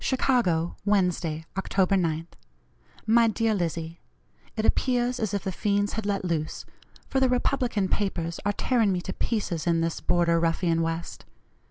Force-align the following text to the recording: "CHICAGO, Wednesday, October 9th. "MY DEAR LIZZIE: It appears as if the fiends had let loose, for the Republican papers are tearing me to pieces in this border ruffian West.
"CHICAGO, 0.03 0.77
Wednesday, 0.83 1.45
October 1.55 1.95
9th. 1.95 2.29
"MY 3.05 3.27
DEAR 3.27 3.53
LIZZIE: 3.53 3.99
It 4.57 4.65
appears 4.65 5.19
as 5.19 5.31
if 5.35 5.43
the 5.43 5.51
fiends 5.51 5.93
had 5.93 6.07
let 6.07 6.25
loose, 6.25 6.65
for 7.07 7.19
the 7.19 7.29
Republican 7.29 7.87
papers 7.87 8.39
are 8.43 8.51
tearing 8.53 8.91
me 8.91 9.01
to 9.01 9.13
pieces 9.13 9.67
in 9.67 9.81
this 9.81 9.99
border 10.01 10.39
ruffian 10.39 10.81
West. 10.81 11.25